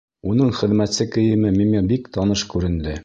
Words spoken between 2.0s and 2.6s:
таныш